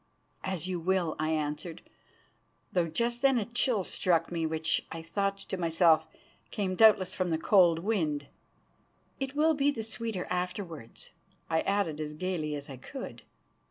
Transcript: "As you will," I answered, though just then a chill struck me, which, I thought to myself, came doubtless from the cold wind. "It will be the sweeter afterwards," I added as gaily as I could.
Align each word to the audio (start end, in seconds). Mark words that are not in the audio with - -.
"As 0.43 0.67
you 0.67 0.79
will," 0.79 1.15
I 1.19 1.29
answered, 1.29 1.83
though 2.73 2.87
just 2.87 3.21
then 3.21 3.37
a 3.37 3.45
chill 3.45 3.83
struck 3.83 4.31
me, 4.31 4.47
which, 4.47 4.83
I 4.91 5.03
thought 5.03 5.37
to 5.37 5.57
myself, 5.57 6.07
came 6.49 6.73
doubtless 6.73 7.13
from 7.13 7.29
the 7.29 7.37
cold 7.37 7.77
wind. 7.77 8.25
"It 9.19 9.35
will 9.35 9.53
be 9.53 9.69
the 9.69 9.83
sweeter 9.83 10.25
afterwards," 10.27 11.11
I 11.51 11.61
added 11.61 12.01
as 12.01 12.13
gaily 12.13 12.55
as 12.55 12.67
I 12.67 12.77
could. 12.77 13.21